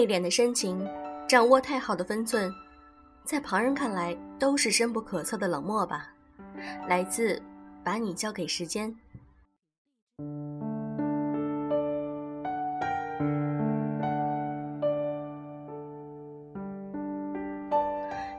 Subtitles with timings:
[0.00, 0.88] 内敛的深情，
[1.28, 2.50] 掌握太好的分寸，
[3.22, 6.10] 在旁人看来都是深不可测的冷漠吧。
[6.88, 7.40] 来自，
[7.84, 8.94] 把你交给时间。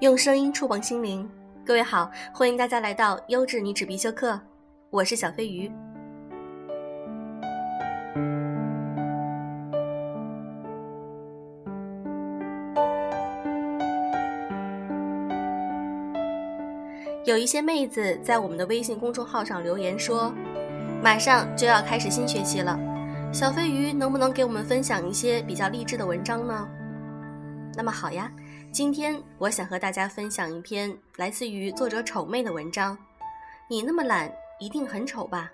[0.00, 1.26] 用声音触碰心灵，
[1.64, 4.38] 各位好，欢迎大家来到优质女纸必修课，
[4.90, 5.72] 我是小飞鱼。
[17.46, 20.34] 一些妹子在我们的微信公众号上留言说，
[21.00, 22.76] 马上就要开始新学期了，
[23.32, 26.68] 小飞鱼能不能给我们分享一些比较励志的文章呢？
[27.76, 28.28] 那么好呀，
[28.72, 32.98] 今天我想和大家分享一篇来自于作者丑妹的文章。
[33.70, 34.28] 你那么懒，
[34.58, 35.52] 一定很丑吧？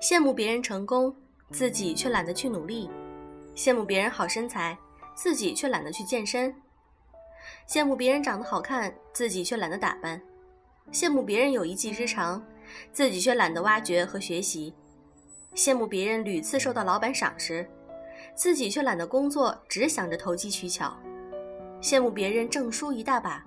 [0.00, 1.12] 羡慕别人成功。
[1.54, 2.90] 自己却懒得去努力，
[3.54, 4.76] 羡慕别人好身材，
[5.14, 6.52] 自己却懒得去健身；
[7.68, 10.18] 羡慕别人长得好看，自己却懒得打扮；
[10.92, 12.44] 羡慕别人有一技之长，
[12.92, 14.74] 自己却懒得挖掘和学习；
[15.54, 17.64] 羡慕别人屡次受到老板赏识，
[18.34, 20.88] 自己却懒得工作，只想着投机取巧；
[21.80, 23.46] 羡慕别人证书一大把，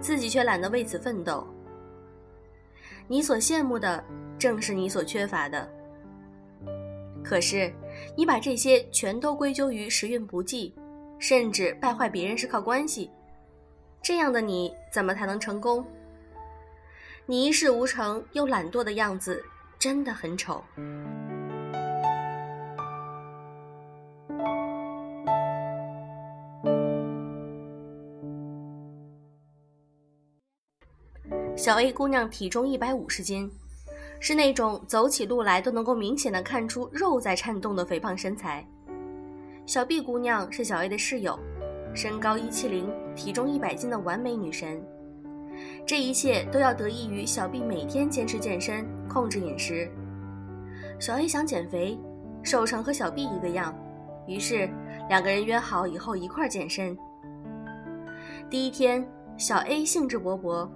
[0.00, 1.44] 自己却懒得为此奋斗。
[3.08, 4.04] 你所羡慕的，
[4.38, 5.68] 正是你所缺乏的。
[7.28, 7.70] 可是，
[8.16, 10.74] 你把这些全都归咎于时运不济，
[11.18, 13.10] 甚至败坏别人是靠关系，
[14.00, 15.84] 这样的你怎么才能成功？
[17.26, 19.44] 你一事无成又懒惰的样子
[19.78, 20.64] 真的很丑。
[31.54, 33.52] 小 A 姑娘体重一百五十斤。
[34.20, 38.66] 是那种走起路来都能够明显的看出肉在颤动的肥胖身材。
[39.64, 41.38] 小 B 姑娘是小 A 的室友，
[41.94, 44.82] 身高一七零，体重一百斤的完美女神。
[45.86, 49.90] 这一切都要得益于小 B 每天坚持健身，控制饮食。
[50.98, 51.98] 小 A 想减肥，
[52.42, 53.74] 瘦成和小 B 一个样，
[54.26, 54.68] 于是
[55.08, 56.96] 两个人约好以后一块健身。
[58.50, 59.06] 第一天，
[59.36, 60.68] 小 A 兴致勃勃，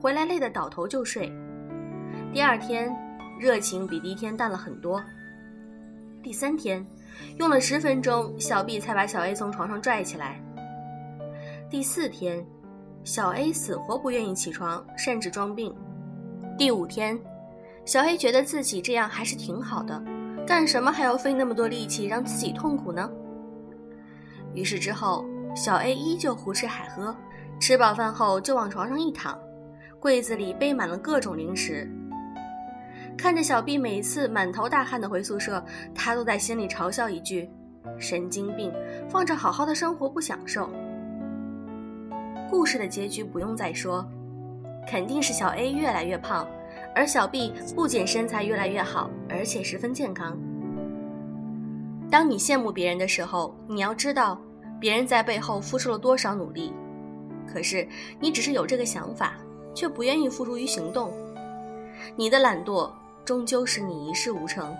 [0.00, 1.32] 回来累得倒头就睡。
[2.32, 2.90] 第二天，
[3.38, 5.04] 热情比第一天淡了很多。
[6.22, 6.82] 第三天，
[7.36, 10.42] 用了十分钟，小 B 才把小 A 从床上拽起来。
[11.68, 12.42] 第四天，
[13.04, 15.74] 小 A 死活不愿意起床，甚至装病。
[16.56, 17.20] 第五天，
[17.84, 20.02] 小 A 觉得自己这样还是挺好的，
[20.46, 23.10] 干什么还要费那么多力气让自己痛苦呢？
[24.54, 27.14] 于是之后，小 A 依旧胡吃海喝，
[27.60, 29.38] 吃饱饭后就往床上一躺，
[30.00, 31.86] 柜子里备满了各种零食。
[33.22, 37.48] 看着小 B 每次满头大汗的回宿舍，他都在心里嘲笑一句
[37.96, 38.72] ：“神经病，
[39.08, 40.68] 放着好好的生活不享受。”
[42.50, 44.04] 故事的结局不用再说，
[44.88, 46.44] 肯定是小 A 越来越胖，
[46.96, 50.36] 而小 B 不仅身材越来越好，而且十分健康。
[52.10, 54.36] 当你羡慕别人的时候，你要知道
[54.80, 56.72] 别人在背后付出了多少努力，
[57.46, 57.86] 可是
[58.18, 59.34] 你只是有这个想法，
[59.72, 61.12] 却不愿意付诸于行动，
[62.16, 62.90] 你的懒惰。
[63.24, 64.74] 终究是你一事无成。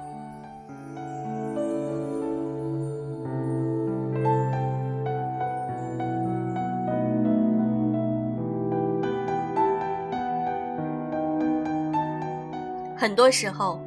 [12.97, 13.81] 很多时候，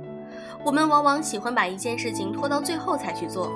[0.64, 3.50] 我们往往喜欢把一件事情拖到最后才去做。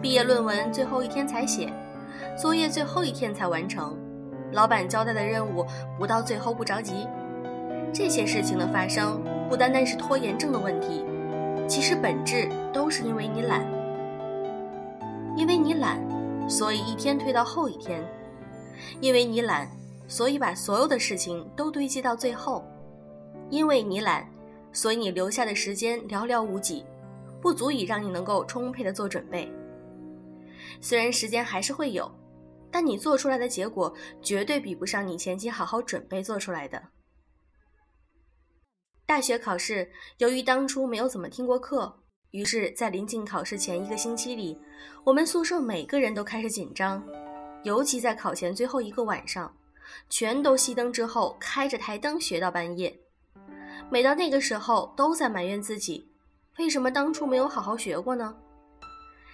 [0.00, 1.72] 毕业论文最后一天才写，
[2.36, 3.96] 作业最后一天才完成，
[4.52, 5.66] 老板交代的任务
[5.98, 7.08] 不到最后不着急。
[7.92, 11.04] 这些事情的发生，不单单是拖延症的问题，
[11.66, 13.66] 其实本质都是因为你懒。
[15.36, 15.98] 因为你懒，
[16.48, 18.02] 所以一天推到后一天；
[19.00, 19.66] 因为你懒，
[20.06, 22.62] 所以把所有的事情都堆积到最后；
[23.48, 24.28] 因为你懒，
[24.72, 26.84] 所以你留下的时间寥寥无几，
[27.40, 29.50] 不足以让你能够充沛的做准备。
[30.80, 32.10] 虽然时间还是会有，
[32.70, 36.82] 但你做出来的结果绝对比不上你前期好好准备做出来的。
[39.08, 41.90] 大学考试，由于当初没有怎么听过课，
[42.32, 44.60] 于是，在临近考试前一个星期里，
[45.02, 47.02] 我们宿舍每个人都开始紧张，
[47.62, 49.50] 尤其在考前最后一个晚上，
[50.10, 52.94] 全都熄灯之后开着台灯学到半夜。
[53.90, 56.12] 每到那个时候，都在埋怨自己，
[56.58, 58.36] 为什么当初没有好好学过呢？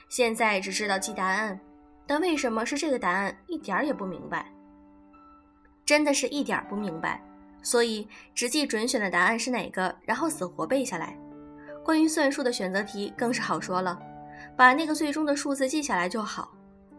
[0.09, 1.59] 现在只知道记答案，
[2.07, 4.49] 但为什么是这个答案，一点儿也不明白。
[5.85, 7.21] 真的是一点儿不明白。
[7.65, 11.19] 所以只记准选的答案是哪个，然后死活背下来。
[11.83, 13.99] 关于算术的选择题更是好说了，
[14.57, 16.53] 把那个最终的数字记下来就好，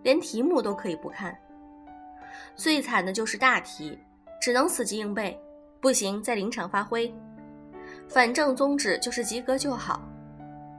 [0.03, 1.33] 连题目都可以不看。
[2.55, 3.97] 最惨的就是大题，
[4.41, 5.39] 只能死记硬背，
[5.79, 7.13] 不行在临场发挥。
[8.07, 10.01] 反正宗旨就是及格就好，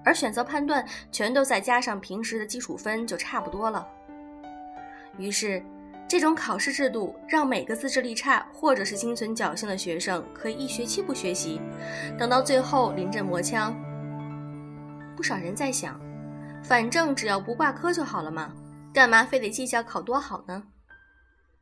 [0.05, 3.87] 而选择判断全都再加上平时的基础分就差不多了。
[5.19, 5.63] 于是，
[6.09, 11.61] 这种考试制度让每个自制力差或者是心存侥幸的学生可以一学期不学习，
[12.17, 13.75] 等到最后临阵磨枪。
[15.17, 16.01] 不少人在想，
[16.63, 18.55] 反正只要不挂科就好了嘛，
[18.95, 20.63] 干嘛非得计较考多好呢？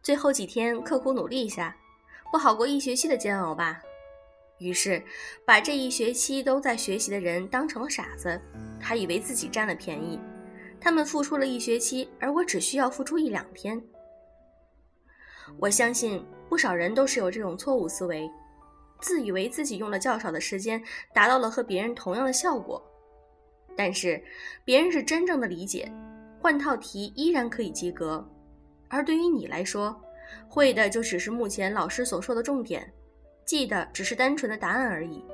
[0.02, 1.74] 最后几天刻苦努力一下，
[2.30, 3.80] 不好过一学期的煎熬吧？
[4.58, 5.02] 于是，
[5.46, 8.38] 把这一学期都在学习的人当成了傻子，
[8.78, 10.20] 还以为自己占了便宜。
[10.78, 13.82] 他们付出了一学期，而我只需要付出一两天。
[15.58, 18.30] 我相信不少人都是有这种错误思维，
[19.00, 20.82] 自以为自己用了较少的时间，
[21.12, 22.82] 达到了和别人同样的效果。
[23.76, 24.22] 但是，
[24.64, 25.92] 别人是真正的理解，
[26.40, 28.24] 换套题依然可以及格，
[28.88, 30.00] 而对于你来说，
[30.48, 32.88] 会的就只是目前老师所说的重点，
[33.44, 35.24] 记的只是单纯的答案而已。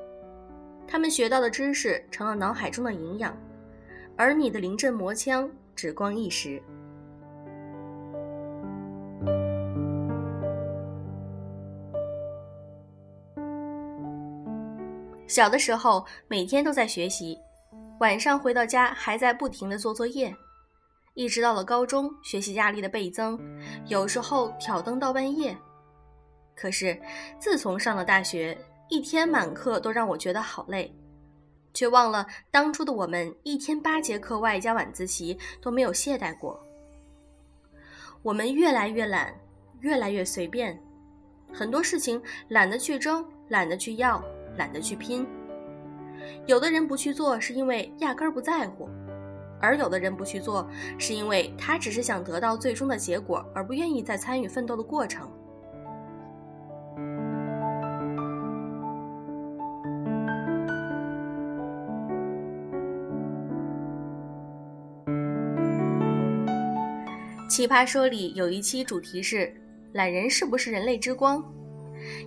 [0.88, 3.36] 他们学到的知识成了脑海中的营养，
[4.16, 6.60] 而你的临阵磨枪只光一时。
[15.30, 17.38] 小的时候，每天都在学习。
[18.00, 20.34] 晚上回到家，还在不停的做作业，
[21.14, 23.38] 一直到了高中，学习压力的倍增，
[23.86, 25.56] 有时候挑灯到半夜。
[26.56, 27.00] 可是
[27.38, 30.92] 自从上了大学，一天满课都让我觉得好累，
[31.72, 36.60] 却忘了当初的我们，一天八节课外加晚自习都没有懈怠过。
[38.22, 39.32] 我们越来越懒，
[39.78, 40.76] 越来越随便，
[41.52, 44.20] 很多事情懒得去争，懒得去要，
[44.56, 45.26] 懒得去拼。
[46.46, 48.88] 有的人不去做，是因为压根儿不在乎；
[49.60, 50.68] 而有的人不去做，
[50.98, 55.28] 是因为他只是想得到最终的结果，而不愿意再参与奋斗的过程。
[67.48, 69.52] 奇葩说里有一期主题是
[69.92, 71.44] “懒人是不是人类之光”，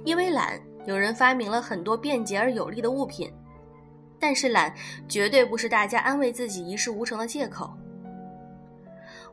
[0.05, 3.31] 因为懒，有人发明了很多便捷而有力的物品。
[4.19, 4.74] 但是懒
[5.07, 7.74] 绝对不是大家安慰自己一事无成的借口。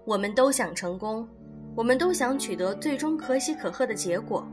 [0.05, 1.29] 我们都想成功，
[1.77, 4.45] 我们都想取得最终可喜可贺的结果。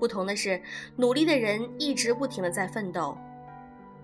[0.00, 0.60] 不同的是，
[0.96, 3.16] 努力的人一直不停的在奋斗，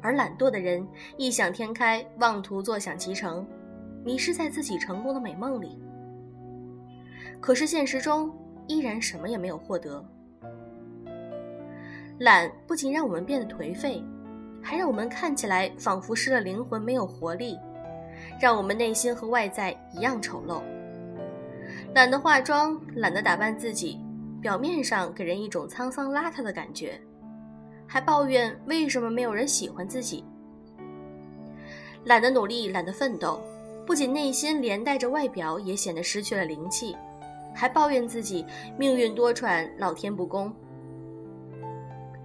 [0.00, 0.86] 而懒惰的人
[1.16, 3.44] 异想天开，妄图坐享其成，
[4.04, 5.82] 迷失在自己成功的美梦里。
[7.40, 8.32] 可是现实中
[8.68, 10.04] 依然什么也没有获得。
[12.18, 14.02] 懒不仅让我们变得颓废。
[14.60, 17.56] 还让我们看起来仿佛失了灵魂，没有活力，
[18.40, 20.60] 让我们内心和外在一样丑陋。
[21.94, 24.00] 懒得化妆，懒得打扮自己，
[24.42, 27.00] 表面上给人一种沧桑邋遢的感觉，
[27.86, 30.24] 还抱怨为什么没有人喜欢自己。
[32.04, 33.40] 懒得努力，懒得奋斗，
[33.86, 36.96] 不仅内心连带着外表也显得失去了灵气，
[37.54, 38.44] 还抱怨自己
[38.76, 40.52] 命运多舛，老天不公。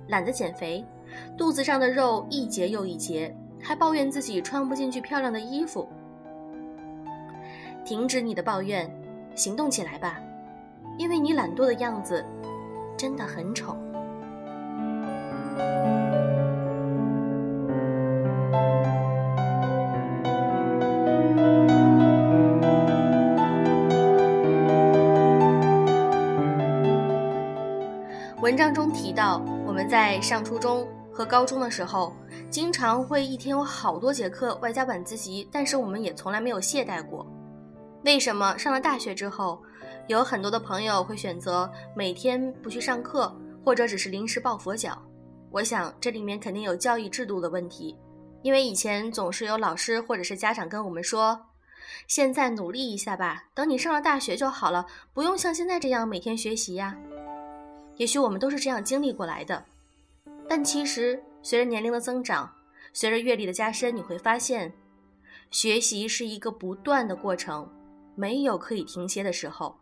[0.08, 0.86] 懒得减肥。
[1.38, 5.88] 肚子上的肉一节又一节，还抱怨自己穿不进去漂亮的衣服。
[7.86, 8.90] 停止你的抱怨，
[9.36, 10.20] 行动起来吧，
[10.98, 12.26] 因为你懒惰的样子
[12.98, 13.78] 真的很丑。
[28.42, 29.42] 文章中提到，
[29.74, 30.88] 我们在上初中。
[31.12, 32.14] 和高中的时候，
[32.48, 37.26] 经常会一天有好多节课，外加晚自习，但是我们也从来没有懈怠过。
[38.06, 39.60] 为什么上了大学之后，
[40.06, 44.96] 有很多的朋友会选择每天不去上课，或者只是临时抱佛脚？
[45.50, 47.98] 我想这里面肯定有教育制度的问题，
[48.44, 51.40] 因为以前总是有老师或者是家长跟我们说，
[52.08, 56.96] 现在努力一下吧，等你上了大学就好了，不用像现在这样每天学习呀。
[57.98, 59.64] 也许我们都是这样经历过来的。
[60.48, 62.52] 但其实，随着年龄的增长，
[62.94, 64.72] 随着阅历的加深，你会发现，
[65.52, 67.68] 学习是一个不断的过程，
[68.16, 69.76] 没有可以停歇的时候。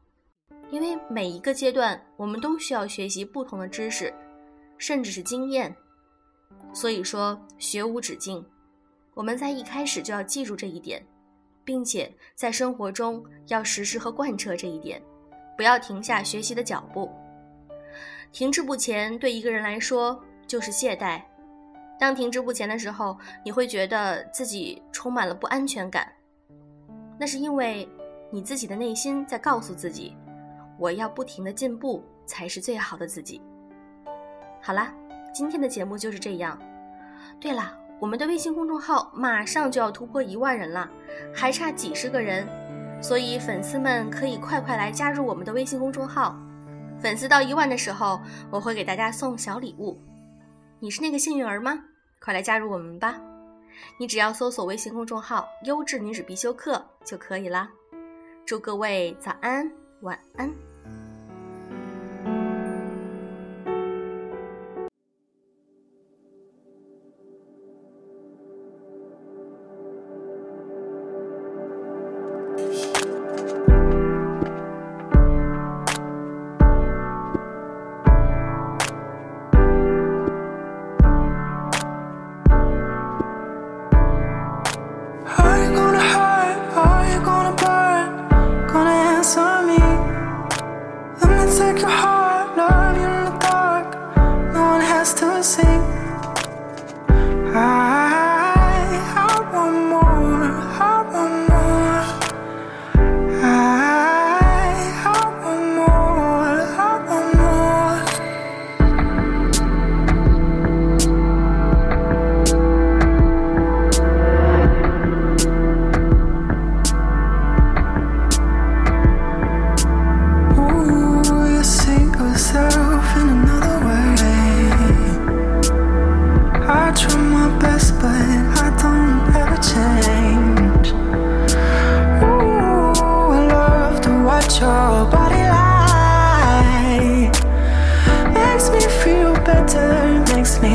[0.70, 4.14] 因为每一个阶段，我们都需要学习不同的知识，
[4.78, 5.76] 甚至是经验。
[6.74, 8.46] 所以说，学无止境。
[9.14, 11.06] 我们在一开始就要记住这一点，
[11.66, 15.02] 并且在生活中要实施和贯彻这一点，
[15.58, 17.12] 不要停下学习的脚步。
[18.32, 21.22] 停滞不前对一个人来说就是懈怠。
[22.00, 26.12] 当停滞不前的时候，你会觉得自己充满了不安全感。
[27.20, 27.88] 那是因为
[28.32, 30.16] 你自己的内心在告诉自己
[30.80, 33.40] ：“我要不停的进步，才是最好的自己。”
[34.64, 34.94] 好啦，
[35.34, 36.58] 今天的节目就是这样。
[37.40, 40.90] 对了，我们的微信公众号马上就要突破一万人了，
[41.36, 42.48] 还差几十个人，
[43.04, 46.36] 所以粉丝们可以快快来加入我们的微信公众号。
[47.02, 50.00] 粉丝到一万的时候，我会给大家送小礼物。
[50.80, 51.84] 你是那个幸运儿吗？
[52.20, 53.20] 快来加入我们吧！
[53.98, 57.72] 你只要搜索微信公众号“优质女子必修课”就可以啦。
[58.46, 60.71] 祝各位早安、晚安。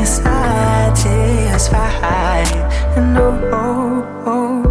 [0.07, 1.97] satisfied.
[2.97, 4.63] And oh,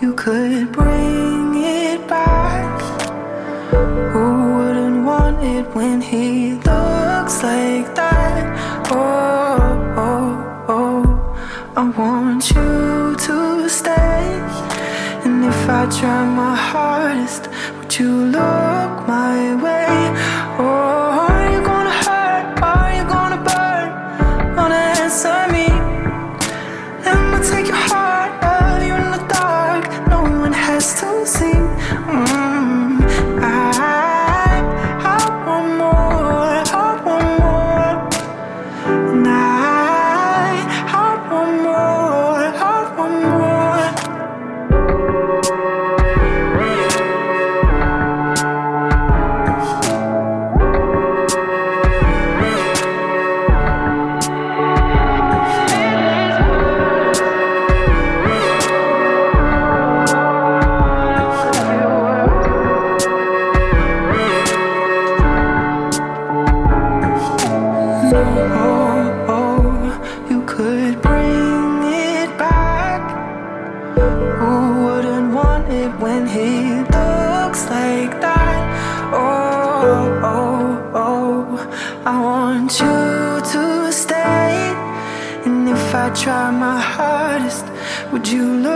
[0.00, 2.80] you could bring it back.
[4.12, 4.24] Who
[4.56, 8.44] wouldn't want it when he looks like that?
[8.92, 9.58] Oh,
[9.96, 10.28] oh,
[10.68, 11.04] oh, oh,
[11.76, 14.24] I want you to stay.
[15.24, 19.88] And if I try my hardest, would you look my way?
[20.58, 21.15] Oh.
[86.26, 87.66] Try my hardest,
[88.10, 88.75] would you look